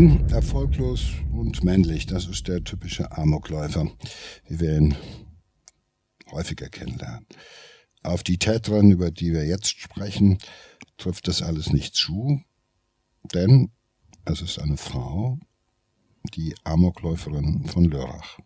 [0.00, 2.06] Jung, erfolglos und männlich.
[2.06, 3.86] Das ist der typische Amokläufer,
[4.48, 4.96] wie wir ihn
[6.30, 7.26] häufiger kennenlernen.
[8.02, 10.38] Auf die Täterin, über die wir jetzt sprechen,
[10.96, 12.40] trifft das alles nicht zu,
[13.34, 13.72] denn
[14.24, 15.38] es ist eine Frau,
[16.32, 18.38] die Amokläuferin von Lörrach.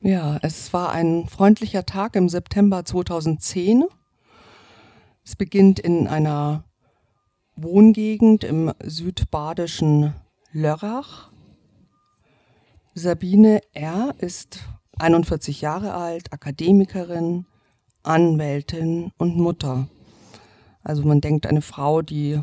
[0.00, 3.84] Ja, es war ein freundlicher Tag im September 2010.
[5.24, 6.64] Es beginnt in einer
[7.60, 10.14] Wohngegend im südbadischen
[10.52, 11.32] Lörrach.
[12.94, 14.14] Sabine R.
[14.18, 14.60] ist
[15.00, 17.46] 41 Jahre alt, Akademikerin,
[18.04, 19.88] Anwältin und Mutter.
[20.84, 22.40] Also man denkt eine Frau, die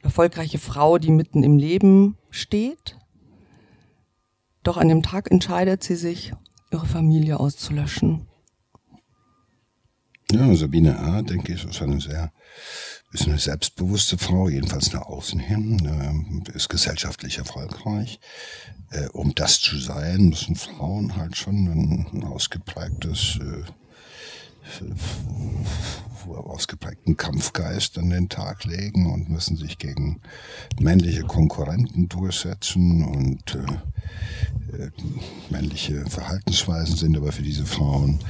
[0.00, 2.96] erfolgreiche Frau, die mitten im Leben steht.
[4.62, 6.32] Doch an dem Tag entscheidet sie sich,
[6.70, 8.28] ihre Familie auszulöschen.
[10.34, 12.32] Ja, Sabine A., denke ich, ist eine sehr
[13.12, 18.18] ist eine selbstbewusste Frau, jedenfalls nach außen hin, äh, ist gesellschaftlich erfolgreich.
[18.90, 23.62] Äh, um das zu sein, müssen Frauen halt schon ein, ausgeprägtes äh,
[26.54, 30.20] ausgeprägten Kampfgeist an den Tag legen und müssen sich gegen
[30.80, 34.90] männliche Konkurrenten durchsetzen und äh, äh,
[35.50, 38.20] männliche Verhaltensweisen sind aber für diese Frauen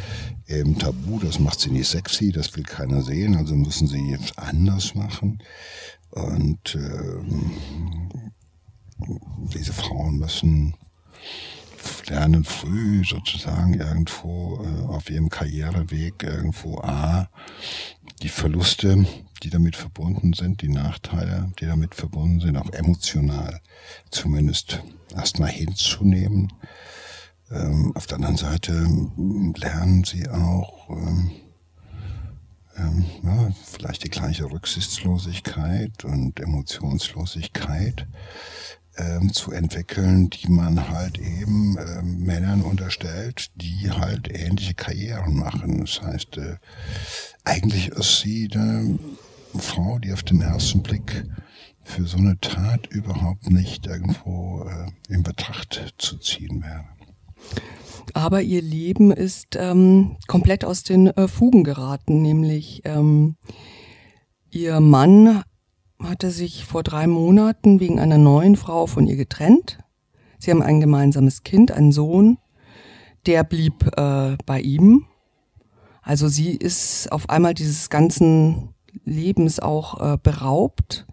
[0.47, 1.19] eben tabu.
[1.19, 5.43] Das macht sie nicht sexy, das will keiner sehen, also müssen sie jetzt anders machen.
[6.11, 7.19] Und äh,
[9.55, 10.75] diese Frauen müssen
[12.07, 17.29] lernen früh sozusagen irgendwo äh, auf ihrem Karriereweg irgendwo A,
[18.23, 19.07] die Verluste,
[19.43, 23.61] die damit verbunden sind, die Nachteile, die damit verbunden sind, auch emotional
[24.11, 24.83] zumindest
[25.15, 26.53] erstmal hinzunehmen.
[27.51, 28.73] Ähm, auf der anderen Seite
[29.57, 31.31] lernen sie auch ähm,
[32.77, 38.07] ähm, ja, vielleicht die gleiche Rücksichtslosigkeit und Emotionslosigkeit
[38.97, 45.81] ähm, zu entwickeln, die man halt eben äh, Männern unterstellt, die halt ähnliche Karrieren machen.
[45.81, 46.57] Das heißt, äh,
[47.45, 48.99] eigentlich ist sie eine
[49.59, 51.25] Frau, die auf den ersten Blick
[51.83, 56.85] für so eine Tat überhaupt nicht irgendwo äh, in Betracht zu ziehen wäre.
[58.15, 63.37] Aber ihr Leben ist ähm, komplett aus den äh, Fugen geraten, nämlich ähm,
[64.51, 65.43] ihr Mann
[66.09, 69.79] hatte sich vor drei Monaten wegen einer neuen Frau von ihr getrennt.
[70.39, 72.39] Sie haben ein gemeinsames Kind, einen Sohn.
[73.27, 75.07] Der blieb äh, bei ihm.
[76.03, 81.07] Also sie ist auf einmal dieses ganzen Lebens auch äh, beraubt.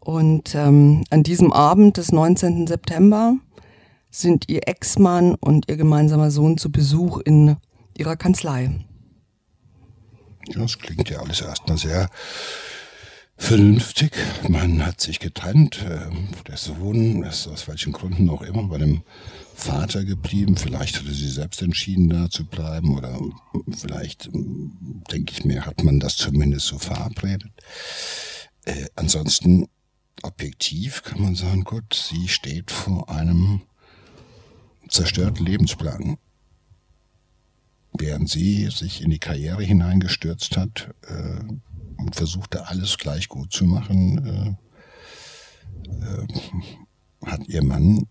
[0.00, 2.66] Und ähm, an diesem Abend des 19.
[2.66, 3.36] September
[4.10, 7.56] sind ihr Ex-Mann und ihr gemeinsamer Sohn zu Besuch in
[7.96, 8.84] ihrer Kanzlei.
[10.54, 12.08] Das klingt ja alles erstmal sehr
[13.40, 14.12] vernünftig.
[14.48, 15.84] Man hat sich getrennt.
[15.88, 19.02] Ähm, der Sohn ist aus welchen Gründen auch immer bei dem
[19.54, 20.56] Vater geblieben.
[20.56, 23.18] Vielleicht hatte sie selbst entschieden, da zu bleiben oder
[23.76, 27.50] vielleicht, ähm, denke ich mir, hat man das zumindest so verabredet.
[28.66, 29.66] Äh, ansonsten,
[30.22, 33.62] objektiv kann man sagen, gut, sie steht vor einem
[34.88, 36.18] zerstörten Lebensplan.
[37.92, 41.40] Während sie sich in die Karriere hineingestürzt hat, äh,
[42.00, 44.54] und versuchte alles gleich gut zu machen, äh,
[46.04, 46.26] äh,
[47.26, 48.06] hat ihr Mann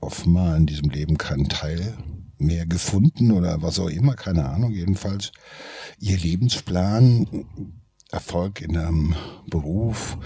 [0.00, 1.96] offenbar in diesem Leben keinen Teil
[2.38, 4.72] mehr gefunden oder was auch immer, keine Ahnung.
[4.72, 5.32] Jedenfalls
[5.98, 7.46] ihr Lebensplan,
[8.10, 9.14] Erfolg in einem
[9.48, 10.18] Beruf,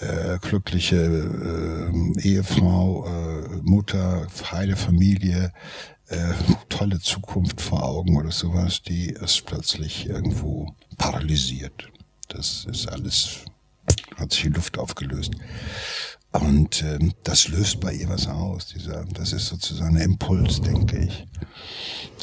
[0.00, 5.52] äh, glückliche äh, Ehefrau, äh, Mutter, heile Familie,
[6.08, 6.34] äh,
[6.68, 11.88] tolle Zukunft vor Augen oder sowas, die ist plötzlich irgendwo paralysiert.
[12.34, 13.40] Das ist alles,
[14.16, 15.32] hat sich in Luft aufgelöst.
[16.32, 18.68] Und äh, das löst bei ihr was aus.
[18.68, 21.26] Dieser, das ist sozusagen ein Impuls, denke ich.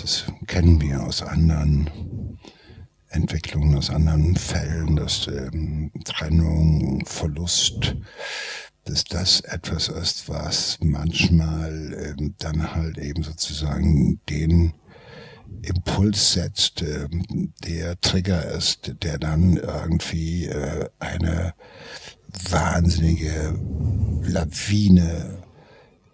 [0.01, 2.39] Das kennen wir aus anderen
[3.09, 7.95] Entwicklungen, aus anderen Fällen, dass ähm, Trennung, Verlust,
[8.85, 14.73] dass das etwas ist, was manchmal ähm, dann halt eben sozusagen den
[15.61, 21.53] Impuls setzt, ähm, der Trigger ist, der dann irgendwie äh, eine
[22.49, 23.59] wahnsinnige
[24.23, 25.43] Lawine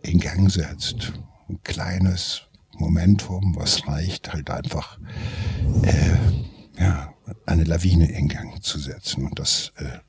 [0.02, 1.14] in Gang setzt.
[1.50, 2.44] Ein kleines
[2.74, 5.00] Momentum, was reicht, halt einfach
[5.84, 7.14] äh, ja,
[7.46, 9.26] eine Lawine in Gang zu setzen.
[9.28, 10.00] Und das äh,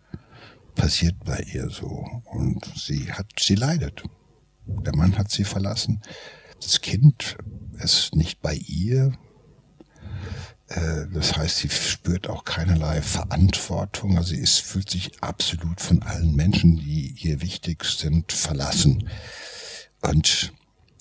[0.75, 2.07] passiert bei ihr so.
[2.25, 4.03] Und sie hat, sie leidet.
[4.67, 6.01] Der Mann hat sie verlassen.
[6.61, 7.37] Das Kind
[7.83, 9.13] ist nicht bei ihr.
[10.69, 14.17] Äh, das heißt, sie spürt auch keinerlei Verantwortung.
[14.17, 19.09] Also sie ist, fühlt sich absolut von allen Menschen, die ihr wichtig sind, verlassen.
[20.01, 20.53] Und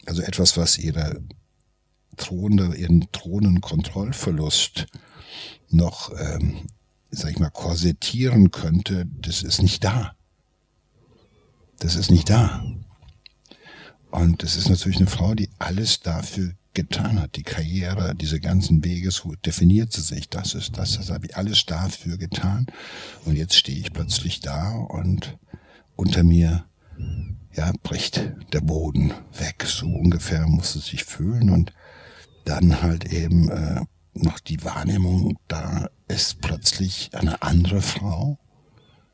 [0.05, 1.21] also etwas, was ihre
[2.17, 4.87] Throne, ihren Thronenkontrollverlust
[5.69, 6.67] noch, ähm,
[7.09, 10.15] sag ich mal, korsettieren könnte, das ist nicht da.
[11.79, 12.63] Das ist nicht da.
[14.11, 18.83] Und das ist natürlich eine Frau, die alles dafür getan hat, die Karriere, diese ganzen
[18.83, 22.67] Wege, so definiert sie sich, das ist das, das habe ich alles dafür getan.
[23.25, 25.37] Und jetzt stehe ich plötzlich da und
[25.95, 26.65] unter mir,
[27.53, 29.65] ja, bricht der Boden weg.
[29.65, 31.73] So ungefähr muss es sich fühlen und
[32.43, 33.81] dann halt eben äh,
[34.13, 38.37] noch die Wahrnehmung, da ist plötzlich eine andere Frau,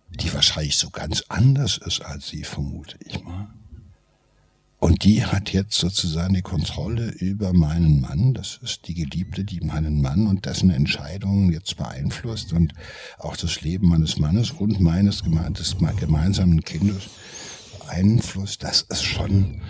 [0.10, 3.48] die wahrscheinlich so ganz anders ist als sie, vermute ich mal.
[4.82, 8.34] Und die hat jetzt sozusagen die Kontrolle über meinen Mann.
[8.34, 12.74] Das ist die Geliebte, die meinen Mann und dessen Entscheidungen jetzt beeinflusst und
[13.20, 17.12] auch das Leben meines Mannes und meines gemeinsamen Kindes
[17.78, 18.64] beeinflusst.
[18.64, 19.62] Das ist schon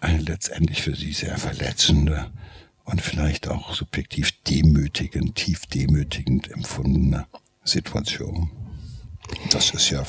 [0.00, 2.32] eine letztendlich für sie sehr verletzende
[2.84, 7.26] und vielleicht auch subjektiv demütigend, tief demütigend empfundene
[7.64, 8.50] Situation.
[9.50, 10.06] Das ist ja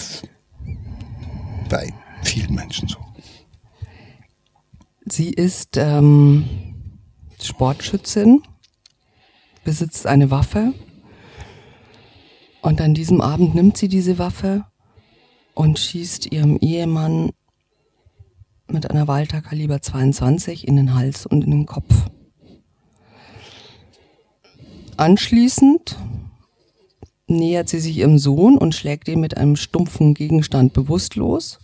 [1.68, 1.94] bei
[2.24, 3.05] vielen Menschen so.
[5.08, 6.46] Sie ist ähm,
[7.40, 8.42] Sportschützin,
[9.64, 10.74] besitzt eine Waffe
[12.64, 14.66] und an diesem Abend nimmt sie diese Waffe
[15.54, 17.30] und schießt ihrem Ehemann
[18.68, 21.94] mit einer Walter Kaliber 22 in den Hals und in den Kopf.
[24.98, 25.98] Anschließend
[27.28, 31.60] nähert sie sich ihrem Sohn und schlägt ihn mit einem stumpfen Gegenstand bewusstlos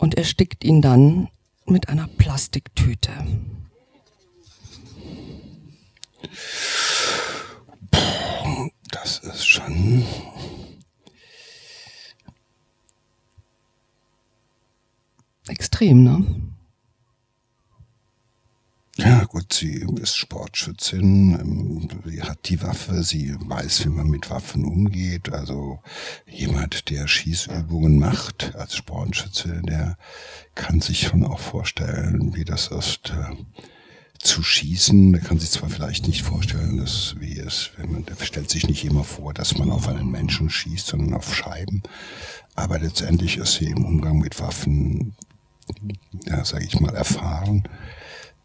[0.00, 1.28] und erstickt ihn dann
[1.66, 3.12] mit einer Plastiktüte.
[8.90, 10.04] Das ist schon
[15.48, 16.49] extrem, ne?
[19.02, 24.28] Ja, gut, sie ist Sportschützin, ähm, sie hat die Waffe, sie weiß, wie man mit
[24.28, 25.32] Waffen umgeht.
[25.32, 25.78] Also
[26.26, 29.96] jemand, der Schießübungen macht als Sportschütze, der
[30.54, 33.36] kann sich schon auch vorstellen, wie das ist, äh,
[34.18, 35.14] zu schießen.
[35.14, 38.68] Der kann sich zwar vielleicht nicht vorstellen, dass wie es, wenn man, der stellt sich
[38.68, 41.82] nicht immer vor, dass man auf einen Menschen schießt, sondern auf Scheiben.
[42.54, 45.14] Aber letztendlich ist sie im Umgang mit Waffen,
[46.26, 47.62] ja, sage ich mal, erfahren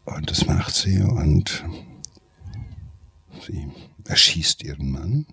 [0.06, 1.64] und das macht sie und
[3.46, 3.68] sie
[4.04, 5.26] erschießt ihren Mann.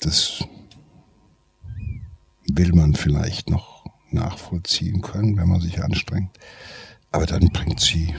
[0.00, 0.44] Das
[2.52, 6.38] will man vielleicht noch nachvollziehen können, wenn man sich anstrengt.
[7.10, 8.14] Aber dann bringt sie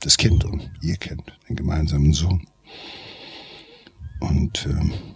[0.00, 2.46] das Kind um, ihr Kind, den gemeinsamen Sohn.
[4.20, 5.13] Und äh,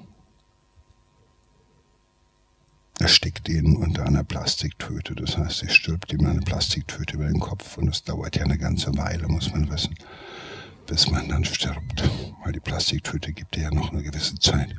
[3.49, 5.15] ihn unter einer Plastiktüte.
[5.15, 8.59] Das heißt, er stülpt ihm eine Plastiktüte über den Kopf und das dauert ja eine
[8.59, 9.95] ganze Weile, muss man wissen,
[10.87, 12.03] bis man dann stirbt.
[12.45, 14.75] Weil die Plastiktüte gibt ja noch eine gewisse Zeit,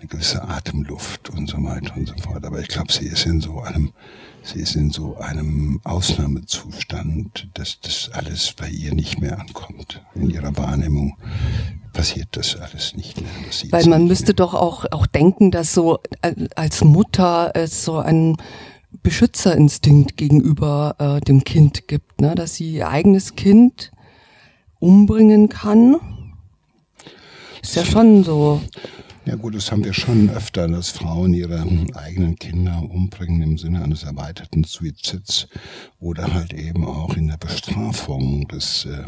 [0.00, 2.44] eine gewisse Atemluft und so weiter und so fort.
[2.44, 3.92] Aber ich glaube, sie ist in so einem,
[4.42, 10.02] sie ist in so einem Ausnahmezustand, dass das alles bei ihr nicht mehr ankommt.
[10.14, 11.18] In ihrer Wahrnehmung
[11.92, 13.30] passiert das alles nicht mehr.
[13.70, 14.34] Weil man müsste mehr.
[14.34, 18.36] doch auch, auch denken, dass so äh, als Mutter es so ein
[19.02, 22.34] Beschützerinstinkt gegenüber äh, dem Kind gibt, ne?
[22.34, 23.92] dass sie ihr eigenes Kind
[24.78, 25.96] umbringen kann.
[27.62, 28.62] Ist ja schon so.
[29.26, 31.60] Ja gut, das haben wir schon öfter, dass Frauen ihre
[31.94, 35.46] eigenen Kinder umbringen im Sinne eines erweiterten Suizids
[35.98, 39.04] oder halt eben auch in der Bestrafung des äh,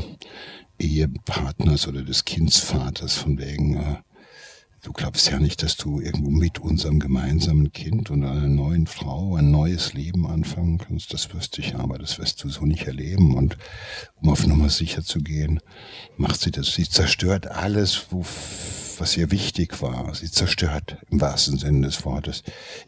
[0.79, 3.97] Ehepartners oder des Kindsvaters von wegen, äh,
[4.83, 9.37] du glaubst ja nicht, dass du irgendwo mit unserem gemeinsamen Kind und einer neuen Frau
[9.37, 11.15] ein neues Leben anfangen kannst.
[11.15, 13.37] Das wüsste ich aber, das wirst du so nicht erleben.
[13.37, 13.57] Und
[14.21, 15.61] um auf Nummer sicher zu gehen,
[16.17, 16.75] macht sie das.
[16.75, 18.25] Sie zerstört alles, wo,
[18.99, 20.13] was ihr wichtig war.
[20.15, 22.43] Sie zerstört im wahrsten Sinne des Wortes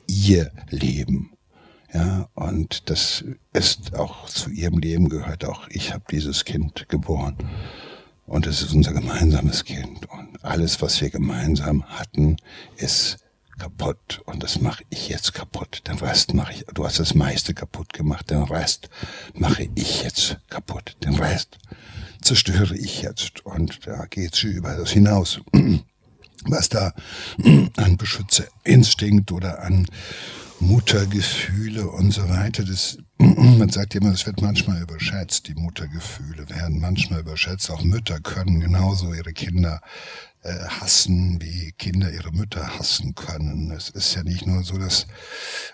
[0.09, 1.31] ihr Leben.
[1.93, 7.37] Ja, und das ist auch zu ihrem Leben gehört auch, ich habe dieses Kind geboren.
[8.26, 10.11] Und es ist unser gemeinsames Kind.
[10.11, 12.37] Und alles, was wir gemeinsam hatten,
[12.76, 13.19] ist
[13.59, 14.23] kaputt.
[14.25, 15.83] Und das mache ich jetzt kaputt.
[15.87, 16.64] Den Rest mache ich.
[16.75, 18.31] Du hast das meiste kaputt gemacht.
[18.31, 18.88] Den Rest
[19.35, 20.97] mache ich jetzt kaputt.
[21.04, 21.59] Den Rest
[22.23, 23.45] zerstöre ich jetzt.
[23.45, 25.40] Und da geht sie über das hinaus.
[26.47, 26.93] Was da
[27.76, 29.87] an Beschützerinstinkt oder an
[30.66, 32.64] Muttergefühle und so weiter.
[32.64, 35.49] Das, man sagt immer, es wird manchmal überschätzt.
[35.49, 37.71] Die Muttergefühle werden manchmal überschätzt.
[37.71, 39.80] Auch Mütter können genauso ihre Kinder
[40.42, 43.71] äh, hassen, wie Kinder ihre Mütter hassen können.
[43.71, 45.06] Es ist ja nicht nur so, dass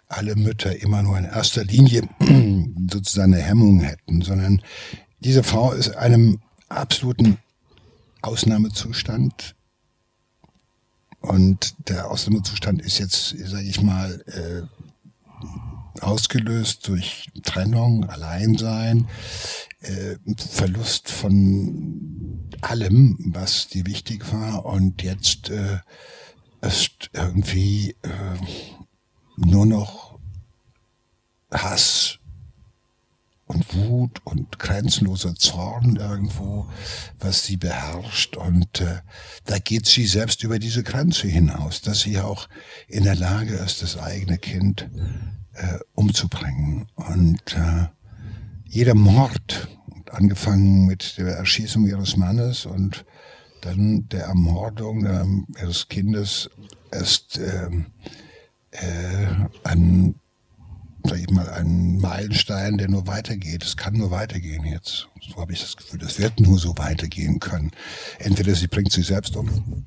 [0.08, 2.02] alle Mütter immer nur in erster Linie
[2.90, 4.62] sozusagen eine Hemmung hätten, sondern
[5.20, 7.38] diese Frau ist einem absoluten
[8.22, 9.54] Ausnahmezustand
[11.20, 14.62] und der Ausnahmezustand ist jetzt, sage ich mal, äh,
[16.00, 19.08] ausgelöst durch Trennung, Alleinsein,
[19.80, 24.66] äh, Verlust von allem, was dir wichtig war.
[24.66, 25.78] Und jetzt äh,
[26.62, 28.38] ist irgendwie äh,
[29.36, 30.18] nur noch
[31.52, 32.18] Hass
[33.46, 36.68] und Wut und grenzenloser Zorn irgendwo,
[37.18, 38.36] was sie beherrscht.
[38.36, 39.00] Und äh,
[39.44, 42.48] da geht sie selbst über diese Grenze hinaus, dass sie auch
[42.86, 44.88] in der Lage ist, das eigene Kind
[45.54, 46.86] äh, umzubringen.
[46.94, 47.86] Und äh,
[48.64, 49.68] jeder Mord,
[50.10, 53.04] angefangen mit der Erschießung ihres Mannes und
[53.62, 56.50] dann der Ermordung äh, ihres Kindes,
[56.90, 57.70] ist äh,
[58.72, 59.26] äh,
[59.64, 60.14] ein
[61.04, 63.64] sag ich mal, ein Meilenstein, der nur weitergeht.
[63.64, 65.08] Es kann nur weitergehen jetzt.
[65.28, 66.00] So habe ich das Gefühl.
[66.00, 67.70] Das wird nur so weitergehen können.
[68.18, 69.86] Entweder sie bringt sich selbst um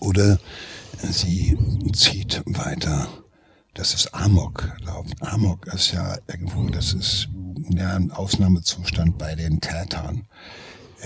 [0.00, 0.38] oder
[1.02, 1.56] sie
[1.92, 3.08] zieht weiter.
[3.74, 4.72] Das ist Amok.
[5.20, 7.28] Amok ist ja irgendwo, das ist
[7.70, 10.26] ja ein Ausnahmezustand bei den Tätern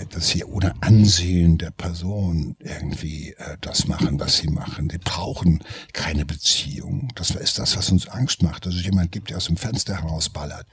[0.09, 4.87] dass sie ohne Ansehen der Person irgendwie äh, das machen, was sie machen.
[4.87, 7.09] Die brauchen keine Beziehung.
[7.15, 10.01] Das ist das, was uns Angst macht, dass es jemand gibt, der aus dem Fenster
[10.01, 10.65] herausballert.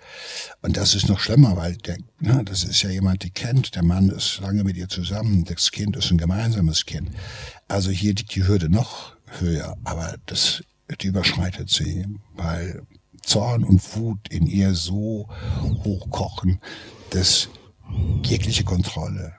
[0.63, 3.75] Und das ist noch schlimmer, weil der, ne, das ist ja jemand, die kennt.
[3.75, 5.45] Der Mann ist lange mit ihr zusammen.
[5.45, 7.11] Das Kind ist ein gemeinsames Kind.
[7.69, 10.63] Also hier liegt die Hürde noch höher, aber das,
[11.01, 12.83] die überschreitet sie, weil
[13.23, 15.29] Zorn und Wut in ihr so
[15.85, 16.61] hochkochen,
[17.11, 17.49] dass
[18.23, 19.35] jegliche Kontrolle,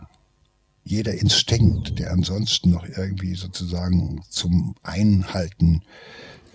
[0.84, 5.84] jeder Instinkt, der ansonsten noch irgendwie sozusagen zum Einhalten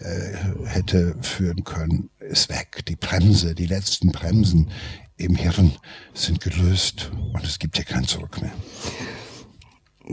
[0.01, 0.37] äh,
[0.67, 2.85] hätte führen können, ist weg.
[2.87, 4.71] Die Bremse, die letzten Bremsen
[5.17, 5.73] im Hirn
[6.13, 8.53] sind gelöst und es gibt hier kein Zurück mehr.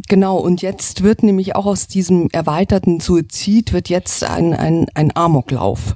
[0.08, 5.16] Genau, und jetzt wird nämlich auch aus diesem erweiterten Suizid wird jetzt ein, ein, ein
[5.16, 5.96] Amoklauf.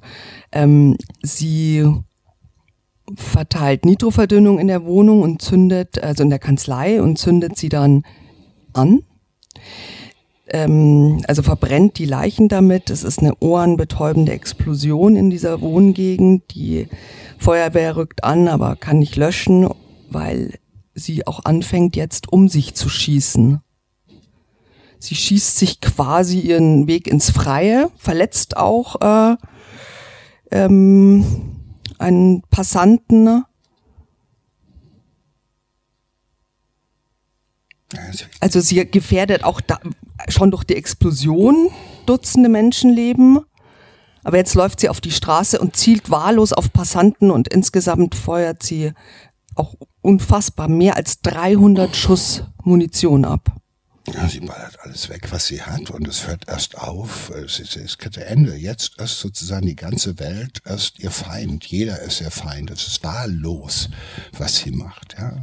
[0.51, 1.85] Ähm, sie
[3.15, 8.03] verteilt Nitroverdünnung in der Wohnung und zündet, also in der Kanzlei und zündet sie dann
[8.73, 9.01] an.
[10.49, 12.91] Ähm, also verbrennt die Leichen damit.
[12.91, 16.53] Es ist eine ohrenbetäubende Explosion in dieser Wohngegend.
[16.53, 16.87] Die
[17.39, 19.67] Feuerwehr rückt an, aber kann nicht löschen,
[20.09, 20.53] weil
[20.93, 23.61] sie auch anfängt jetzt um sich zu schießen.
[24.99, 29.37] Sie schießt sich quasi ihren Weg ins Freie, verletzt auch äh,
[30.51, 31.25] ähm,
[31.99, 33.23] einen Passanten.
[33.23, 33.45] Ne?
[38.39, 39.79] Also sie gefährdet auch da,
[40.29, 41.69] schon durch die Explosion
[42.05, 43.41] Dutzende Menschenleben.
[44.23, 48.61] Aber jetzt läuft sie auf die Straße und zielt wahllos auf Passanten und insgesamt feuert
[48.61, 48.91] sie
[49.55, 53.55] auch unfassbar mehr als 300 Schuss Munition ab.
[54.13, 57.75] Ja, sie ballert alles weg, was sie hat und es hört erst auf, es ist,
[57.75, 58.55] es ist Ende.
[58.55, 61.65] Jetzt ist sozusagen die ganze Welt erst ihr Feind.
[61.65, 62.71] Jeder ist ihr Feind.
[62.71, 63.89] Es ist wahllos,
[64.31, 65.15] was sie macht.
[65.19, 65.35] Ja.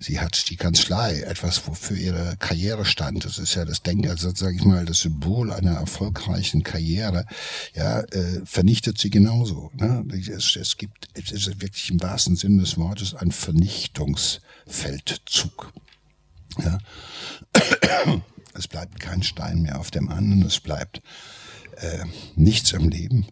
[0.00, 3.24] Sie hat die Kanzlei, etwas, wofür ihre Karriere stand.
[3.24, 7.24] Das ist ja das Denken, also sage ich mal, das Symbol einer erfolgreichen Karriere.
[7.74, 9.70] Ja, äh, vernichtet sie genauso.
[9.74, 10.04] Ne?
[10.12, 15.72] Es, es gibt, es ist wirklich im wahrsten Sinne des Wortes ein Vernichtungsfeldzug.
[16.58, 16.78] Ja.
[18.54, 21.02] Es bleibt kein Stein mehr auf dem anderen, es bleibt
[21.76, 22.04] äh,
[22.36, 23.26] nichts im Leben.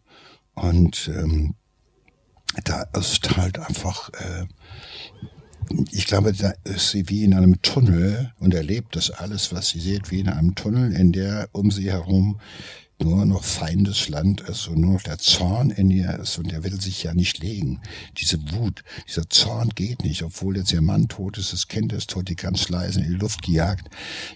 [0.54, 1.54] Und ähm,
[2.64, 4.46] da ist halt einfach, äh,
[5.90, 9.80] ich glaube, da ist sie wie in einem Tunnel und erlebt das alles, was sie
[9.80, 12.38] sieht, wie in einem Tunnel, in der um sie herum
[13.00, 16.80] nur noch Feindesland ist und nur noch der Zorn in ihr ist und der will
[16.80, 17.80] sich ja nicht legen.
[18.18, 22.10] Diese Wut, dieser Zorn geht nicht, obwohl jetzt ihr Mann tot ist, das Kind ist
[22.10, 23.88] tot, die ganz leise in die Luft gejagt.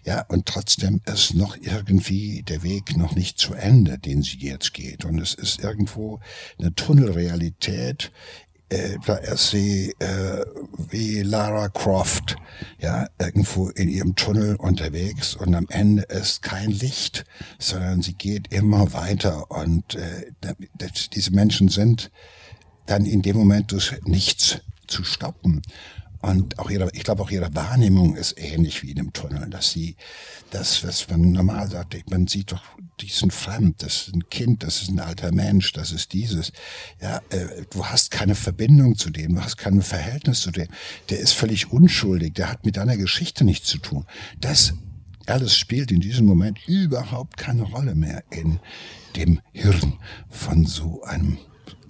[0.04, 4.74] Ja, und trotzdem ist noch irgendwie der Weg noch nicht zu Ende, den sie jetzt
[4.74, 5.04] geht.
[5.04, 6.20] Und es ist irgendwo
[6.58, 8.12] eine Tunnelrealität,
[8.70, 8.98] äh,
[9.32, 10.44] ist sie äh,
[10.90, 12.36] wie Lara Croft,
[12.78, 17.24] ja, irgendwo in ihrem Tunnel unterwegs und am Ende ist kein Licht,
[17.58, 20.32] sondern sie geht immer weiter und äh,
[21.14, 22.10] diese Menschen sind
[22.86, 25.62] dann in dem Moment durch nichts zu stoppen.
[26.20, 29.70] Und auch ihre, ich glaube auch ihre Wahrnehmung ist ähnlich wie in einem Tunnel, dass
[29.70, 29.96] sie
[30.50, 32.62] das, was man normal sagt, man sieht doch,
[33.00, 36.52] die sind fremd, das ist ein Kind, das ist ein alter Mensch, das ist dieses.
[37.00, 40.68] Ja, äh, du hast keine Verbindung zu dem, du hast kein Verhältnis zu dem.
[41.08, 44.04] Der ist völlig unschuldig, der hat mit deiner Geschichte nichts zu tun.
[44.40, 44.74] Das
[45.26, 48.60] alles spielt in diesem Moment überhaupt keine Rolle mehr in
[49.14, 49.94] dem Hirn
[50.28, 51.38] von so einem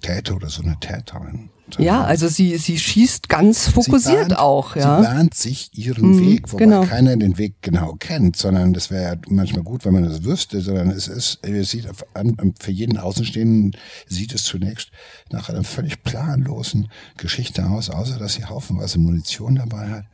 [0.01, 1.49] Täter oder so einer Täterin.
[1.77, 4.97] Ja, also sie, sie schießt ganz fokussiert bahnt, auch, ja.
[4.97, 6.83] Sie bahnt sich ihren mhm, Weg, wobei genau.
[6.83, 10.61] keiner den Weg genau kennt, sondern das wäre ja manchmal gut, wenn man das wüsste,
[10.61, 13.75] sondern es ist, es sieht an, für jeden Außenstehenden
[14.07, 14.91] sieht es zunächst
[15.31, 20.05] nach einer völlig planlosen Geschichte aus, außer dass sie haufenweise Munition dabei hat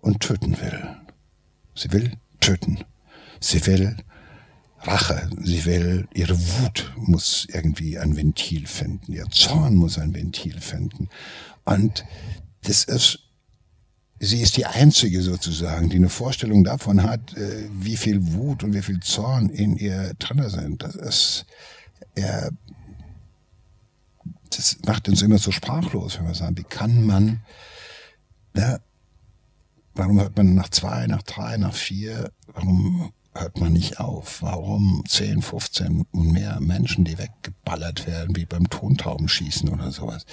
[0.00, 0.96] und töten will.
[1.74, 2.78] Sie will töten.
[3.40, 3.96] Sie will
[4.82, 10.58] Rache, sie will, ihre Wut muss irgendwie ein Ventil finden, ihr Zorn muss ein Ventil
[10.60, 11.08] finden.
[11.64, 12.04] Und
[12.62, 13.18] das ist,
[14.18, 18.72] sie ist die Einzige sozusagen, die eine Vorstellung davon hat, äh, wie viel Wut und
[18.72, 20.82] wie viel Zorn in ihr drin sind.
[20.82, 21.44] Das ist,
[22.14, 22.50] er,
[24.48, 27.40] das macht uns immer so sprachlos, wenn wir sagen, wie kann man,
[28.56, 28.78] ja,
[29.94, 34.42] warum hört man nach zwei, nach drei, nach vier, warum hört man nicht auf.
[34.42, 40.26] Warum 10, 15 und mehr Menschen, die weggeballert werden, wie beim Tontaubenschießen oder sowas?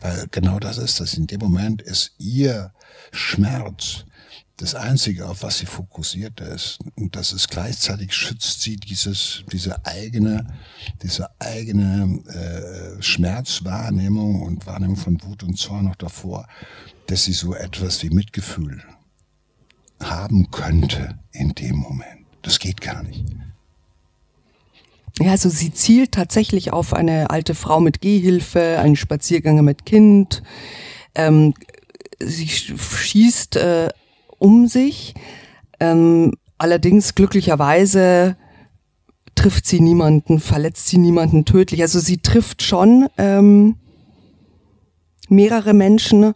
[0.00, 1.14] Weil genau das ist das.
[1.14, 2.72] In dem Moment ist ihr
[3.12, 4.04] Schmerz
[4.58, 6.78] das Einzige, auf was sie fokussiert ist.
[6.94, 10.46] Und das ist gleichzeitig schützt sie dieses, diese eigene,
[11.02, 16.48] diese eigene äh, Schmerzwahrnehmung und Wahrnehmung von Wut und Zorn noch davor,
[17.06, 18.82] dass sie so etwas wie Mitgefühl
[20.02, 22.25] haben könnte in dem Moment.
[22.46, 23.24] Das geht gar nicht.
[25.18, 30.44] Ja, also sie zielt tatsächlich auf eine alte Frau mit Gehhilfe, einen Spaziergänger mit Kind.
[31.16, 31.54] Ähm,
[32.20, 33.88] sie schießt äh,
[34.38, 35.14] um sich.
[35.80, 38.36] Ähm, allerdings glücklicherweise
[39.34, 41.82] trifft sie niemanden, verletzt sie niemanden tödlich.
[41.82, 43.74] Also sie trifft schon ähm,
[45.28, 46.34] mehrere Menschen,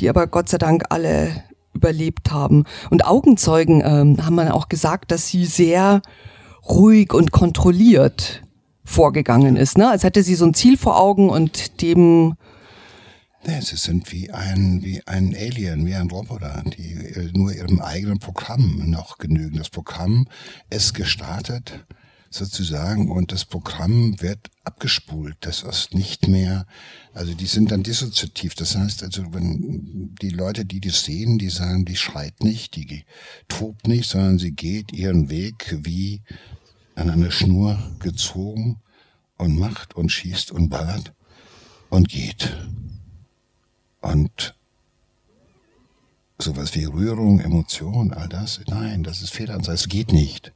[0.00, 2.64] die aber Gott sei Dank alle überlebt haben.
[2.90, 6.02] Und Augenzeugen ähm, haben man auch gesagt, dass sie sehr
[6.68, 8.42] ruhig und kontrolliert
[8.84, 9.78] vorgegangen ist.
[9.78, 9.88] Ne?
[9.88, 12.34] Als hätte sie so ein Ziel vor Augen und dem
[13.46, 17.80] ja, sie sind wie ein, wie ein Alien, wie ein Roboter, die äh, nur ihrem
[17.80, 19.56] eigenen Programm noch genügen.
[19.56, 20.26] Das Programm
[20.68, 21.86] ist gestartet
[22.30, 25.36] sozusagen und das Programm wird abgespult.
[25.40, 26.64] Das ist nicht mehr,
[27.12, 28.54] also die sind dann dissoziativ.
[28.54, 33.04] Das heißt also, wenn die Leute, die das sehen, die sagen, die schreit nicht, die
[33.48, 36.22] tobt nicht, sondern sie geht ihren Weg wie
[36.94, 38.80] an eine Schnur gezogen
[39.36, 41.12] und macht und schießt und ballert
[41.88, 42.56] und geht.
[44.00, 44.54] Und
[46.38, 50.52] sowas wie Rührung, Emotion, all das, nein, das ist Fehlansatz, es geht nicht.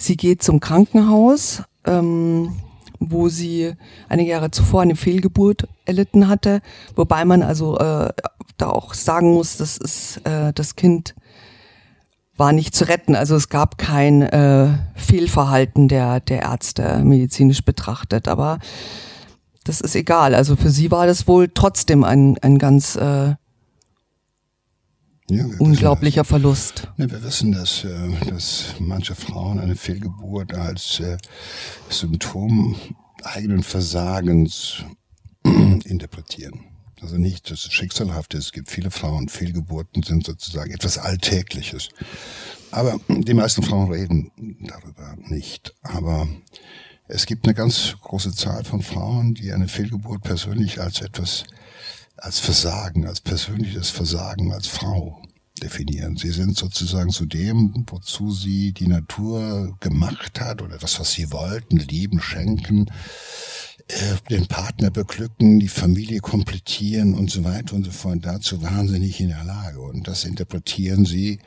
[0.00, 2.56] Sie geht zum Krankenhaus, ähm,
[3.00, 3.74] wo sie
[4.08, 6.62] einige Jahre zuvor eine Fehlgeburt erlitten hatte,
[6.96, 8.08] wobei man also äh,
[8.56, 11.14] da auch sagen muss, das ist äh, das Kind
[12.38, 13.14] war nicht zu retten.
[13.14, 18.26] Also es gab kein äh, Fehlverhalten der, der Ärzte medizinisch betrachtet.
[18.26, 18.58] Aber
[19.64, 20.34] das ist egal.
[20.34, 23.34] Also für sie war das wohl trotzdem ein, ein ganz äh,
[25.30, 26.88] ja, unglaublicher Verlust.
[26.96, 31.16] Ja, wir wissen, dass, äh, dass manche Frauen eine Fehlgeburt als äh,
[31.88, 32.76] Symptom
[33.22, 34.84] eigenen Versagens
[35.44, 36.64] interpretieren.
[37.00, 38.36] Also nicht das Schicksalhafte.
[38.36, 41.88] Es gibt viele Frauen, Fehlgeburten sind sozusagen etwas Alltägliches.
[42.70, 45.74] Aber die meisten Frauen reden darüber nicht.
[45.82, 46.28] Aber
[47.08, 51.44] es gibt eine ganz große Zahl von Frauen, die eine Fehlgeburt persönlich als etwas
[52.20, 55.22] als Versagen, als persönliches Versagen als Frau
[55.62, 56.16] definieren.
[56.16, 61.30] Sie sind sozusagen zu dem, wozu sie die Natur gemacht hat oder das, was sie
[61.32, 62.90] wollten, lieben, schenken,
[63.88, 68.18] äh, den Partner beglücken, die Familie komplettieren und so weiter und so fort.
[68.22, 69.80] Dazu waren sie nicht in der Lage.
[69.80, 71.38] Und das interpretieren sie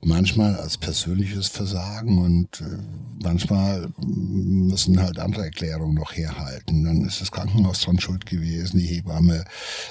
[0.00, 2.78] manchmal als persönliches Versagen und äh,
[3.22, 6.84] manchmal müssen halt andere Erklärungen noch herhalten.
[6.84, 9.44] Dann ist das Krankenhaus dran schuld gewesen, die Hebamme,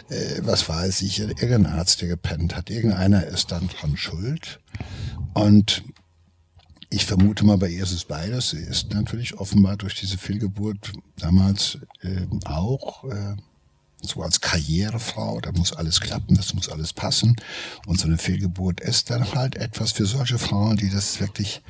[0.10, 2.69] äh, was weiß ich, irgendein Arzt, der gepennt hat.
[2.69, 4.60] Irgendeiner ist dann dran schuld.
[5.34, 5.84] Und
[6.93, 8.49] ich vermute mal, bei ihr ist es beides.
[8.49, 13.36] Sie ist natürlich offenbar durch diese Fehlgeburt damals äh, auch äh,
[14.01, 17.36] so als Karrierefrau, da muss alles klappen, das muss alles passen.
[17.86, 21.62] Und so eine Fehlgeburt ist dann halt etwas für solche Frauen, die das wirklich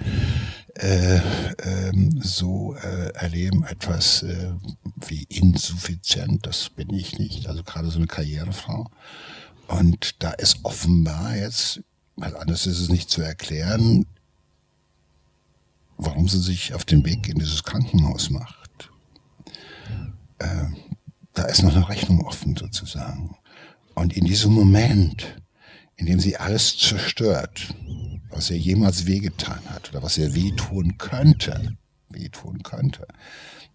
[0.76, 1.20] äh,
[1.64, 4.52] ähm, so äh, erleben, etwas äh,
[5.08, 7.48] wie insuffizient, das bin ich nicht.
[7.48, 8.90] Also gerade so eine Karrierefrau.
[9.68, 11.82] Und da ist offenbar jetzt,
[12.16, 14.06] weil anders ist es nicht zu erklären,
[16.02, 18.92] warum sie sich auf den Weg in dieses Krankenhaus macht.
[20.40, 20.66] Äh,
[21.34, 23.38] da ist noch eine Rechnung offen sozusagen.
[23.94, 25.42] Und in diesem Moment,
[25.96, 27.74] in dem sie alles zerstört,
[28.30, 31.78] was ihr jemals wehgetan hat oder was ihr wehtun könnte,
[32.10, 33.08] wehtun könnte,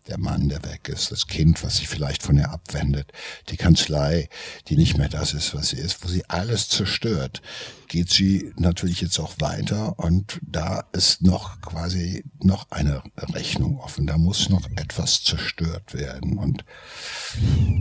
[0.08, 3.12] der Mann, der weg ist, das Kind, was sich vielleicht von ihr abwendet,
[3.48, 4.28] die Kanzlei,
[4.68, 7.42] die nicht mehr das ist, was sie ist, wo sie alles zerstört,
[7.88, 14.06] geht sie natürlich jetzt auch weiter und da ist noch quasi noch eine Rechnung offen.
[14.06, 16.64] Da muss noch etwas zerstört werden und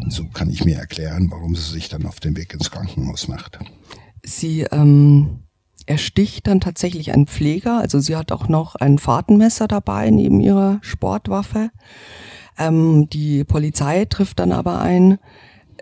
[0.10, 3.60] so kann ich mir erklären, warum sie sich dann auf den Weg ins Krankenhaus macht.
[4.24, 5.45] Sie ähm,
[5.86, 7.80] ersticht dann tatsächlich einen Pfleger.
[7.80, 11.70] Also sie hat auch noch ein Fahrtenmesser dabei neben ihrer Sportwaffe.
[12.58, 15.20] Ähm, die Polizei trifft dann aber ein.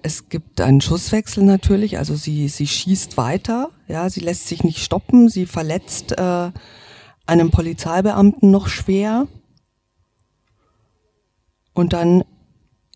[0.01, 4.79] Es gibt einen Schusswechsel natürlich, also sie, sie schießt weiter, ja, sie lässt sich nicht
[4.79, 6.51] stoppen, sie verletzt äh,
[7.25, 9.29] einen Polizeibeamten noch schwer
[11.73, 12.25] und dann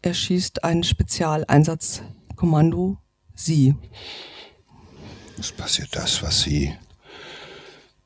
[0.02, 2.98] erschießt ein Spezialeinsatzkommando
[3.36, 3.74] sie.
[5.40, 6.76] Es passiert das, was sie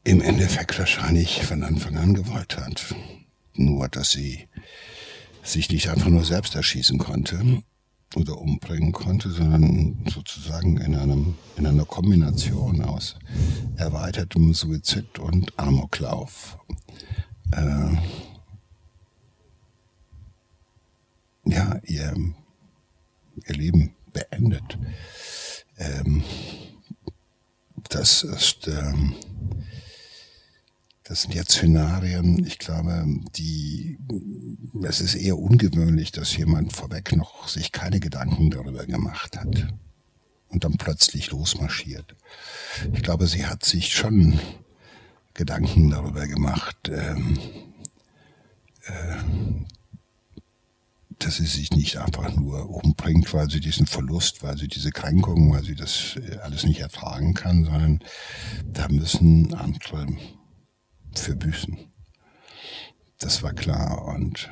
[0.03, 2.95] im Endeffekt wahrscheinlich von Anfang an gewollt hat.
[3.53, 4.47] Nur, dass sie
[5.43, 7.63] sich nicht einfach nur selbst erschießen konnte
[8.15, 13.15] oder umbringen konnte, sondern sozusagen in einem in einer Kombination aus
[13.77, 16.57] erweitertem Suizid und Amoklauf.
[17.51, 17.95] Äh,
[21.45, 22.15] ja, ihr,
[23.47, 24.77] ihr Leben beendet.
[25.77, 26.23] Ähm,
[27.89, 29.15] das ist ähm,
[31.11, 33.97] das sind jetzt Szenarien, ich glaube, die,
[34.81, 39.67] es ist eher ungewöhnlich, dass jemand vorweg noch sich keine Gedanken darüber gemacht hat
[40.47, 42.15] und dann plötzlich losmarschiert.
[42.93, 44.39] Ich glaube, sie hat sich schon
[45.33, 47.37] Gedanken darüber gemacht, ähm,
[48.85, 49.17] äh,
[51.19, 55.51] dass sie sich nicht einfach nur umbringt, weil sie diesen Verlust, weil sie diese Kränkung,
[55.51, 57.99] weil sie das äh, alles nicht ertragen kann, sondern
[58.65, 60.07] da müssen andere
[61.19, 61.77] für Büßen.
[63.19, 64.05] Das war klar.
[64.05, 64.51] Und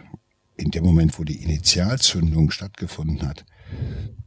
[0.55, 3.45] in dem Moment, wo die Initialzündung stattgefunden hat,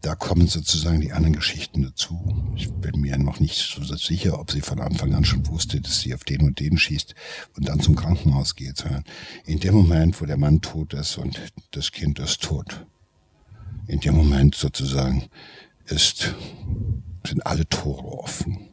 [0.00, 2.52] da kommen sozusagen die anderen Geschichten dazu.
[2.56, 6.00] Ich bin mir noch nicht so sicher, ob sie von Anfang an schon wusste, dass
[6.00, 7.14] sie auf den und den schießt
[7.56, 9.04] und dann zum Krankenhaus geht, sondern
[9.44, 11.40] in dem Moment, wo der Mann tot ist und
[11.70, 12.84] das Kind ist tot,
[13.86, 15.28] in dem Moment sozusagen
[15.86, 16.34] ist,
[17.24, 18.71] sind alle Tore offen.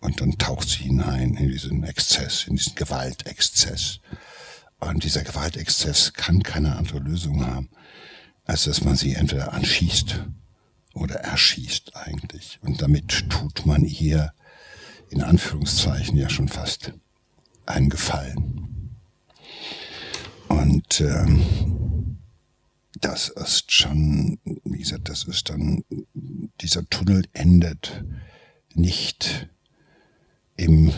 [0.00, 4.00] Und dann taucht sie hinein in diesen Exzess, in diesen Gewaltexzess.
[4.80, 7.68] Und dieser Gewaltexzess kann keine andere Lösung haben,
[8.44, 10.24] als dass man sie entweder anschießt
[10.94, 12.58] oder erschießt eigentlich.
[12.62, 14.32] Und damit tut man ihr
[15.10, 16.92] in Anführungszeichen ja schon fast
[17.66, 18.94] einen Gefallen.
[20.48, 22.18] Und ähm,
[23.00, 25.84] das ist schon, wie gesagt, das ist dann,
[26.60, 28.04] dieser Tunnel endet
[28.74, 29.48] nicht
[30.58, 30.92] im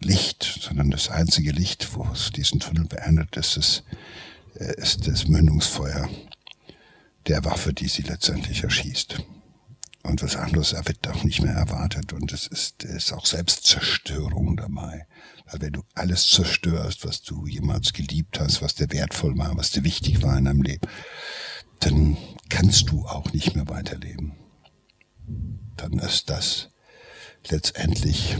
[0.00, 3.82] Licht, sondern das einzige Licht, wo es diesen Tunnel beendet, ist das,
[4.56, 6.08] äh, ist das Mündungsfeuer
[7.26, 9.22] der Waffe, die sie letztendlich erschießt.
[10.02, 12.12] Und was anderes wird auch nicht mehr erwartet.
[12.12, 15.06] Und es ist, ist auch Selbstzerstörung dabei.
[15.46, 19.70] Weil wenn du alles zerstörst, was du jemals geliebt hast, was dir wertvoll war, was
[19.70, 20.86] dir wichtig war in deinem Leben,
[21.80, 22.16] dann
[22.50, 24.32] kannst du auch nicht mehr weiterleben.
[25.76, 26.68] Dann ist das
[27.50, 28.36] letztendlich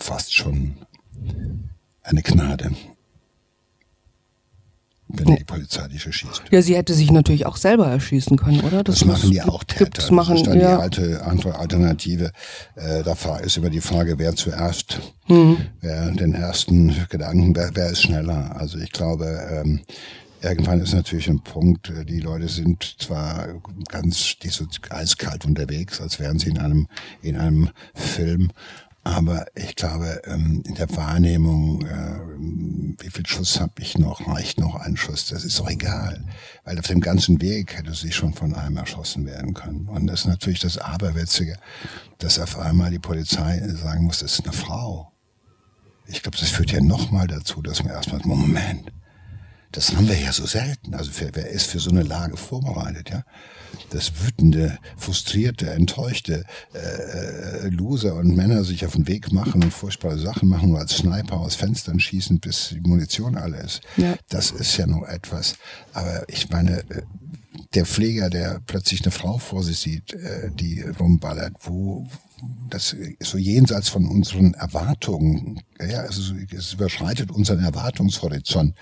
[0.00, 0.76] fast schon
[2.02, 2.72] eine Gnade,
[5.08, 6.42] wenn die Polizei dich erschießt.
[6.50, 8.84] Ja, sie hätte sich natürlich auch selber erschießen können, oder?
[8.84, 9.90] Das, das machen ja auch Täter.
[9.90, 10.76] Das, machen, das ist dann ja.
[10.76, 12.30] die alte andere Alternative.
[12.74, 15.56] Äh, da ist über die Frage, wer zuerst, mhm.
[15.80, 18.54] wer den ersten Gedanken, wer, wer ist schneller.
[18.58, 19.80] Also ich glaube, ähm,
[20.40, 23.48] Irgendwann ist natürlich ein Punkt, äh, die Leute sind zwar
[23.88, 26.88] ganz die so eiskalt unterwegs, als wären sie in einem,
[27.22, 28.52] in einem Film,
[29.08, 34.60] aber ich glaube, ähm, in der Wahrnehmung, äh, wie viel Schuss habe ich noch, reicht
[34.60, 36.22] noch ein Schuss, das ist doch egal.
[36.64, 39.88] Weil auf dem ganzen Weg hätte sie schon von einem erschossen werden können.
[39.88, 41.56] Und das ist natürlich das Aberwitzige,
[42.18, 45.10] dass auf einmal die Polizei sagen muss, das ist eine Frau.
[46.06, 48.92] Ich glaube, das führt ja nochmal dazu, dass man erstmal, Moment,
[49.72, 50.94] das haben wir ja so selten.
[50.94, 53.24] Also wer, ist für so eine Lage vorbereitet, ja?
[53.90, 59.72] Das wütende, frustrierte, enttäuschte äh, äh, Loser und Männer sich auf den Weg machen und
[59.72, 63.82] furchtbare Sachen machen, nur als Sniper aus Fenstern schießen, bis die Munition alle ist.
[63.96, 64.16] Ja.
[64.28, 65.56] Das ist ja noch etwas.
[65.92, 67.02] Aber ich meine, äh,
[67.74, 72.08] der Pfleger, der plötzlich eine Frau vor sich sieht, äh, die rumballert, wo
[72.68, 78.74] das ist so jenseits von unseren Erwartungen, ja, also es überschreitet unseren Erwartungshorizont.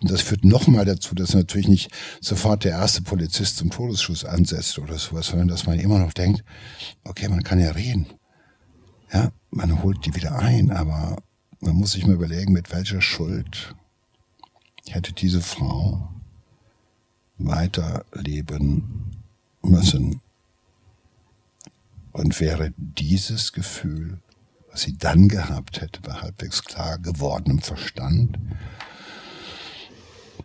[0.00, 4.78] Und das führt nochmal dazu, dass natürlich nicht sofort der erste Polizist zum Todesschuss ansetzt
[4.78, 6.44] oder sowas, sondern dass man immer noch denkt,
[7.04, 8.06] okay, man kann ja reden.
[9.12, 11.16] Ja, man holt die wieder ein, aber
[11.60, 13.74] man muss sich mal überlegen, mit welcher Schuld
[14.88, 16.08] hätte diese Frau
[17.38, 19.16] weiterleben
[19.62, 20.20] müssen.
[22.20, 24.20] Und wäre dieses Gefühl,
[24.70, 28.38] was sie dann gehabt hätte, bei halbwegs klar gewordenem Verstand,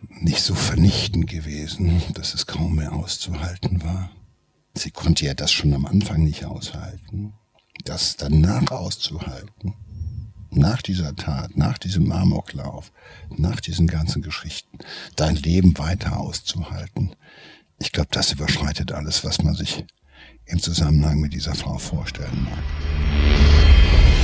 [0.08, 4.10] nicht so vernichtend gewesen, dass es kaum mehr auszuhalten war.
[4.72, 7.34] Sie konnte ja das schon am Anfang nicht aushalten,
[7.84, 9.74] das danach auszuhalten
[10.50, 12.90] nach dieser Tat, nach diesem Amoklauf,
[13.36, 14.78] nach diesen ganzen Geschichten,
[15.14, 17.14] dein Leben weiter auszuhalten,
[17.78, 19.84] ich glaube, das überschreitet alles, was man sich
[20.46, 24.15] im Zusammenhang mit dieser Frau vorstellen mag.